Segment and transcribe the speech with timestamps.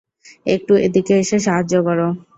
[0.45, 1.99] একটু এদিকে এসে সাহায্য কর।